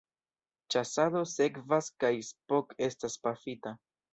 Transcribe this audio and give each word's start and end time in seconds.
Ĉasado 0.75 1.21
sekvas 1.33 1.91
kaj 2.05 2.11
Spock 2.31 2.77
estas 2.89 3.23
pafita. 3.29 3.79